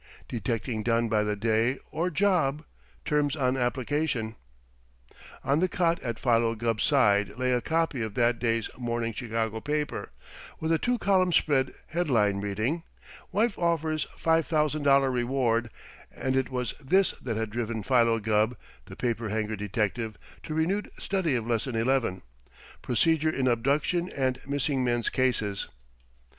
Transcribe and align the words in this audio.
Detecting 0.27 0.81
done 0.81 1.09
by 1.09 1.23
the 1.23 1.35
Day 1.35 1.77
or 1.91 2.09
Job. 2.09 2.65
Terms 3.05 3.35
on 3.35 3.55
Application." 3.55 4.35
On 5.43 5.59
the 5.59 5.69
cot 5.69 5.99
at 5.99 6.17
Philo 6.17 6.55
Gubb's 6.55 6.83
side 6.85 7.37
lay 7.37 7.51
a 7.51 7.61
copy 7.61 8.01
of 8.01 8.15
that 8.15 8.39
day's 8.39 8.67
morning 8.79 9.13
Chicago 9.13 9.61
paper, 9.61 10.11
with 10.59 10.71
a 10.71 10.79
two 10.79 10.97
column 10.97 11.31
spread 11.31 11.75
headline 11.89 12.37
reading, 12.41 12.81
"Wife 13.31 13.59
Offers 13.59 14.07
$5000 14.17 15.11
Reward," 15.13 15.69
and 16.11 16.35
it 16.35 16.49
was 16.49 16.73
this 16.83 17.11
that 17.21 17.37
had 17.37 17.51
driven 17.51 17.83
Philo 17.83 18.17
Gubb, 18.19 18.57
the 18.85 18.95
paper 18.95 19.29
hanger 19.29 19.55
detective, 19.55 20.17
to 20.41 20.55
renewed 20.55 20.89
study 20.97 21.35
of 21.35 21.45
Lesson 21.45 21.75
Eleven 21.75 22.23
"Procedure 22.81 23.29
in 23.29 23.47
Abduction 23.47 24.09
and 24.09 24.39
Missing 24.47 24.83
Men 24.83 25.03
Cases." 25.03 25.67